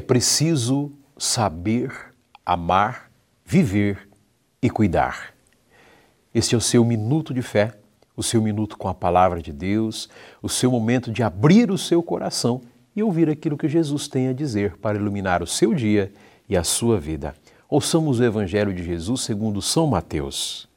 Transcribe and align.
preciso 0.00 0.92
saber 1.18 1.92
amar, 2.44 3.10
viver 3.44 4.08
e 4.60 4.70
cuidar. 4.70 5.34
Este 6.34 6.54
é 6.54 6.58
o 6.58 6.60
seu 6.60 6.84
minuto 6.84 7.34
de 7.34 7.42
fé, 7.42 7.74
o 8.16 8.22
seu 8.22 8.40
minuto 8.40 8.78
com 8.78 8.88
a 8.88 8.94
palavra 8.94 9.42
de 9.42 9.52
Deus, 9.52 10.08
o 10.40 10.48
seu 10.48 10.70
momento 10.70 11.10
de 11.10 11.22
abrir 11.22 11.70
o 11.70 11.76
seu 11.76 12.02
coração 12.02 12.62
e 12.94 13.02
ouvir 13.02 13.28
aquilo 13.28 13.56
que 13.56 13.68
Jesus 13.68 14.08
tem 14.08 14.28
a 14.28 14.32
dizer 14.32 14.76
para 14.78 14.98
iluminar 14.98 15.42
o 15.42 15.46
seu 15.46 15.74
dia 15.74 16.12
e 16.48 16.56
a 16.56 16.64
sua 16.64 16.98
vida. 16.98 17.34
Ouçamos 17.68 18.20
o 18.20 18.24
Evangelho 18.24 18.72
de 18.72 18.82
Jesus 18.82 19.22
segundo 19.22 19.62
São 19.62 19.86
Mateus. 19.86 20.68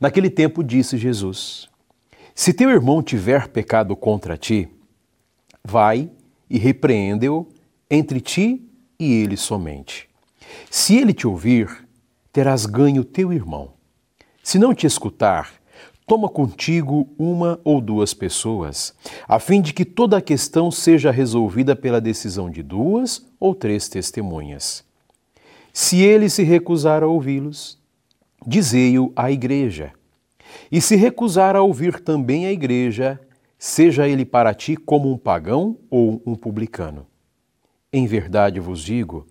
Naquele 0.00 0.30
tempo 0.30 0.64
disse 0.64 0.96
Jesus: 0.96 1.68
Se 2.34 2.52
teu 2.52 2.70
irmão 2.70 3.02
tiver 3.02 3.48
pecado 3.48 3.94
contra 3.94 4.36
ti, 4.36 4.68
vai 5.62 6.10
e 6.48 6.58
repreende-o 6.58 7.46
entre 7.90 8.20
ti 8.20 8.62
e 8.98 9.12
ele 9.12 9.36
somente. 9.36 10.08
Se 10.70 10.96
ele 10.96 11.12
te 11.12 11.26
ouvir, 11.26 11.86
terás 12.32 12.66
ganho 12.66 13.04
teu 13.04 13.32
irmão. 13.32 13.72
Se 14.42 14.58
não 14.58 14.74
te 14.74 14.86
escutar, 14.86 15.52
toma 16.06 16.28
contigo 16.28 17.08
uma 17.18 17.58
ou 17.64 17.80
duas 17.80 18.12
pessoas, 18.12 18.94
a 19.26 19.38
fim 19.38 19.60
de 19.60 19.72
que 19.72 19.84
toda 19.84 20.18
a 20.18 20.22
questão 20.22 20.70
seja 20.70 21.10
resolvida 21.10 21.74
pela 21.74 22.00
decisão 22.00 22.50
de 22.50 22.62
duas 22.62 23.26
ou 23.40 23.54
três 23.54 23.88
testemunhas. 23.88 24.84
Se 25.72 26.02
ele 26.02 26.28
se 26.28 26.42
recusar 26.42 27.02
a 27.02 27.06
ouvi-los, 27.06 27.78
dizei-o 28.46 29.12
à 29.16 29.30
igreja. 29.30 29.92
E 30.70 30.80
se 30.80 30.94
recusar 30.94 31.56
a 31.56 31.62
ouvir 31.62 32.00
também 32.00 32.46
a 32.46 32.52
igreja, 32.52 33.20
seja 33.58 34.06
ele 34.06 34.24
para 34.24 34.54
ti 34.54 34.76
como 34.76 35.10
um 35.10 35.16
pagão 35.16 35.76
ou 35.90 36.22
um 36.26 36.34
publicano. 36.34 37.06
Em 37.96 38.08
verdade 38.08 38.58
vos 38.58 38.82
digo: 38.82 39.24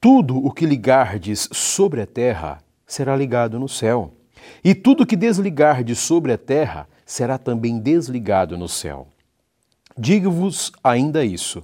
tudo 0.00 0.38
o 0.38 0.50
que 0.50 0.64
ligardes 0.64 1.46
sobre 1.52 2.00
a 2.00 2.06
terra 2.06 2.56
será 2.86 3.14
ligado 3.14 3.58
no 3.60 3.68
céu, 3.68 4.14
e 4.64 4.74
tudo 4.74 5.02
o 5.02 5.06
que 5.06 5.14
desligardes 5.14 5.98
sobre 5.98 6.32
a 6.32 6.38
terra 6.38 6.88
será 7.04 7.36
também 7.36 7.78
desligado 7.78 8.56
no 8.56 8.66
céu. 8.66 9.08
Digo-vos 9.94 10.72
ainda 10.82 11.22
isso: 11.22 11.62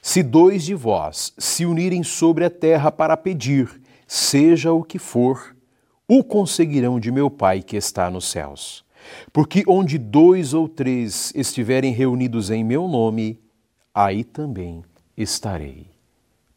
se 0.00 0.22
dois 0.22 0.62
de 0.62 0.76
vós 0.76 1.32
se 1.36 1.66
unirem 1.66 2.04
sobre 2.04 2.44
a 2.44 2.50
terra 2.50 2.92
para 2.92 3.16
pedir, 3.16 3.80
seja 4.06 4.72
o 4.72 4.84
que 4.84 4.98
for, 5.00 5.56
o 6.06 6.22
conseguirão 6.22 7.00
de 7.00 7.10
meu 7.10 7.28
Pai 7.28 7.64
que 7.64 7.76
está 7.76 8.08
nos 8.08 8.30
céus. 8.30 8.84
Porque 9.32 9.64
onde 9.66 9.98
dois 9.98 10.54
ou 10.54 10.68
três 10.68 11.32
estiverem 11.34 11.92
reunidos 11.92 12.48
em 12.48 12.62
meu 12.62 12.86
nome, 12.86 13.40
aí 13.92 14.22
também 14.22 14.84
estarei 15.22 15.90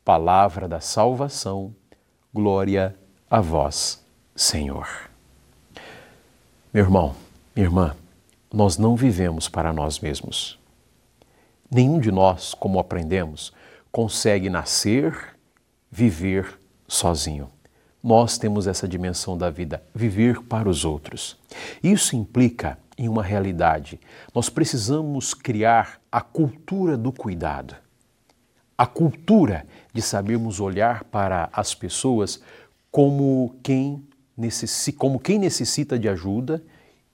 palavra 0.03 0.67
da 0.67 0.79
salvação. 0.79 1.73
Glória 2.33 2.95
a 3.29 3.39
vós, 3.39 4.03
Senhor. 4.35 4.87
Meu 6.73 6.83
irmão, 6.83 7.15
minha 7.55 7.67
irmã, 7.67 7.95
nós 8.51 8.77
não 8.77 8.95
vivemos 8.95 9.47
para 9.47 9.71
nós 9.71 9.99
mesmos. 9.99 10.59
Nenhum 11.69 11.99
de 11.99 12.11
nós, 12.11 12.53
como 12.53 12.79
aprendemos, 12.79 13.53
consegue 13.91 14.49
nascer, 14.49 15.35
viver 15.91 16.59
sozinho. 16.87 17.49
Nós 18.03 18.37
temos 18.37 18.67
essa 18.67 18.87
dimensão 18.87 19.37
da 19.37 19.49
vida, 19.49 19.81
viver 19.95 20.41
para 20.41 20.67
os 20.67 20.83
outros. 20.83 21.37
Isso 21.81 22.15
implica 22.15 22.77
em 22.97 23.07
uma 23.07 23.23
realidade. 23.23 23.99
Nós 24.35 24.49
precisamos 24.49 25.33
criar 25.33 26.01
a 26.11 26.19
cultura 26.19 26.97
do 26.97 27.11
cuidado 27.11 27.82
a 28.77 28.85
cultura 28.85 29.65
de 29.93 30.01
sabermos 30.01 30.59
olhar 30.59 31.03
para 31.05 31.49
as 31.53 31.73
pessoas 31.73 32.41
como 32.91 33.55
quem, 33.63 34.03
necessita, 34.37 34.97
como 34.97 35.19
quem 35.19 35.39
necessita 35.39 35.97
de 35.97 36.09
ajuda 36.09 36.63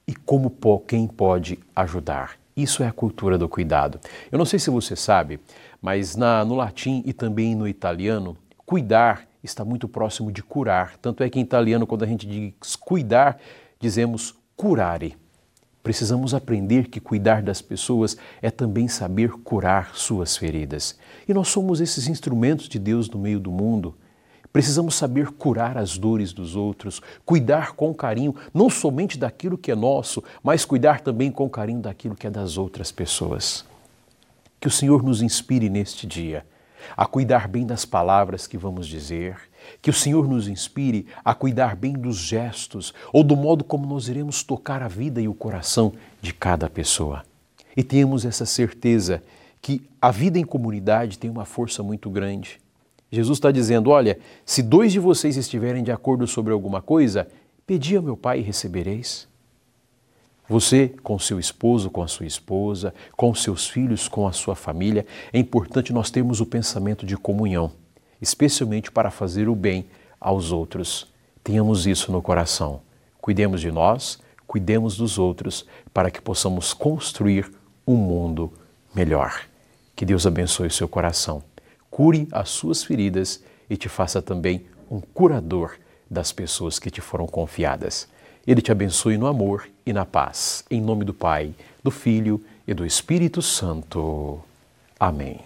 e 0.07 0.15
como 0.15 0.53
quem 0.87 1.07
pode 1.07 1.59
ajudar. 1.75 2.37
Isso 2.55 2.83
é 2.83 2.87
a 2.87 2.91
cultura 2.91 3.37
do 3.37 3.47
cuidado. 3.47 3.99
Eu 4.31 4.37
não 4.37 4.45
sei 4.45 4.59
se 4.59 4.69
você 4.69 4.95
sabe, 4.95 5.39
mas 5.81 6.15
na, 6.15 6.43
no 6.43 6.55
latim 6.55 7.01
e 7.05 7.13
também 7.13 7.55
no 7.55 7.67
italiano, 7.67 8.37
cuidar 8.65 9.27
está 9.41 9.63
muito 9.63 9.87
próximo 9.87 10.31
de 10.31 10.43
curar. 10.43 10.97
Tanto 10.97 11.23
é 11.23 11.29
que 11.29 11.39
em 11.39 11.43
italiano, 11.43 11.87
quando 11.87 12.03
a 12.03 12.07
gente 12.07 12.27
diz 12.27 12.75
cuidar, 12.75 13.39
dizemos 13.79 14.35
curare. 14.55 15.15
Precisamos 15.81 16.33
aprender 16.33 16.87
que 16.87 16.99
cuidar 16.99 17.41
das 17.41 17.61
pessoas 17.61 18.17
é 18.41 18.51
também 18.51 18.87
saber 18.87 19.31
curar 19.31 19.95
suas 19.95 20.35
feridas. 20.35 20.97
E 21.27 21.33
nós 21.33 21.47
somos 21.47 21.79
esses 21.79 22.07
instrumentos 22.07 22.67
de 22.67 22.77
Deus 22.77 23.09
no 23.09 23.17
meio 23.17 23.39
do 23.39 23.51
mundo. 23.51 23.95
Precisamos 24.51 24.95
saber 24.95 25.31
curar 25.31 25.77
as 25.77 25.97
dores 25.97 26.33
dos 26.33 26.55
outros, 26.55 27.01
cuidar 27.25 27.73
com 27.73 27.93
carinho, 27.93 28.35
não 28.53 28.69
somente 28.69 29.17
daquilo 29.17 29.57
que 29.57 29.71
é 29.71 29.75
nosso, 29.75 30.23
mas 30.43 30.65
cuidar 30.65 31.01
também 31.01 31.31
com 31.31 31.49
carinho 31.49 31.81
daquilo 31.81 32.15
que 32.15 32.27
é 32.27 32.31
das 32.31 32.57
outras 32.57 32.91
pessoas. 32.91 33.63
Que 34.59 34.67
o 34.67 34.71
Senhor 34.71 35.01
nos 35.03 35.21
inspire 35.21 35.69
neste 35.69 36.05
dia 36.05 36.45
a 36.95 37.05
cuidar 37.05 37.47
bem 37.47 37.65
das 37.65 37.85
palavras 37.85 38.47
que 38.47 38.57
vamos 38.57 38.87
dizer, 38.87 39.37
que 39.81 39.89
o 39.89 39.93
Senhor 39.93 40.27
nos 40.27 40.47
inspire 40.47 41.05
a 41.23 41.33
cuidar 41.33 41.75
bem 41.75 41.93
dos 41.93 42.17
gestos 42.17 42.93
ou 43.13 43.23
do 43.23 43.35
modo 43.35 43.63
como 43.63 43.85
nós 43.85 44.07
iremos 44.07 44.43
tocar 44.43 44.81
a 44.81 44.87
vida 44.87 45.21
e 45.21 45.27
o 45.27 45.33
coração 45.33 45.93
de 46.21 46.33
cada 46.33 46.69
pessoa. 46.69 47.23
E 47.75 47.83
tenhamos 47.83 48.25
essa 48.25 48.45
certeza 48.45 49.23
que 49.61 49.81
a 50.01 50.11
vida 50.11 50.39
em 50.39 50.45
comunidade 50.45 51.17
tem 51.17 51.29
uma 51.29 51.45
força 51.45 51.83
muito 51.83 52.09
grande. 52.09 52.59
Jesus 53.11 53.37
está 53.37 53.51
dizendo: 53.51 53.89
olha, 53.89 54.19
se 54.45 54.61
dois 54.61 54.91
de 54.91 54.99
vocês 54.99 55.37
estiverem 55.37 55.83
de 55.83 55.91
acordo 55.91 56.27
sobre 56.27 56.53
alguma 56.53 56.81
coisa, 56.81 57.27
pedi 57.65 57.95
ao 57.95 58.03
meu 58.03 58.17
Pai 58.17 58.39
e 58.39 58.43
recebereis. 58.43 59.27
Você, 60.47 60.95
com 61.03 61.19
seu 61.19 61.39
esposo, 61.39 61.91
com 61.91 62.01
a 62.01 62.07
sua 62.07 62.25
esposa, 62.25 62.91
com 63.15 63.33
seus 63.35 63.67
filhos, 63.67 64.07
com 64.07 64.27
a 64.27 64.31
sua 64.31 64.55
família, 64.55 65.05
é 65.31 65.37
importante 65.37 65.93
nós 65.93 66.09
termos 66.09 66.41
o 66.41 66.45
pensamento 66.45 67.05
de 67.05 67.15
comunhão, 67.15 67.71
especialmente 68.21 68.91
para 68.91 69.11
fazer 69.11 69.47
o 69.47 69.55
bem 69.55 69.85
aos 70.19 70.51
outros. 70.51 71.07
Tenhamos 71.43 71.87
isso 71.87 72.11
no 72.11 72.21
coração. 72.21 72.81
Cuidemos 73.21 73.61
de 73.61 73.71
nós, 73.71 74.19
cuidemos 74.47 74.97
dos 74.97 75.17
outros, 75.17 75.65
para 75.93 76.09
que 76.09 76.21
possamos 76.21 76.73
construir 76.73 77.51
um 77.87 77.95
mundo 77.95 78.51
melhor. 78.93 79.41
Que 79.95 80.05
Deus 80.05 80.25
abençoe 80.25 80.67
o 80.67 80.71
seu 80.71 80.87
coração, 80.87 81.43
cure 81.89 82.27
as 82.31 82.49
suas 82.49 82.83
feridas 82.83 83.43
e 83.69 83.75
te 83.75 83.89
faça 83.89 84.21
também 84.21 84.65
um 84.89 84.99
curador 84.99 85.77
das 86.09 86.31
pessoas 86.31 86.79
que 86.79 86.89
te 86.89 87.01
foram 87.01 87.27
confiadas. 87.27 88.07
Ele 88.47 88.61
te 88.61 88.71
abençoe 88.71 89.17
no 89.17 89.27
amor 89.27 89.69
e 89.85 89.93
na 89.93 90.05
paz. 90.05 90.63
Em 90.71 90.81
nome 90.81 91.05
do 91.05 91.13
Pai, 91.13 91.53
do 91.83 91.91
Filho 91.91 92.43
e 92.67 92.73
do 92.73 92.85
Espírito 92.85 93.41
Santo. 93.41 94.39
Amém. 94.99 95.39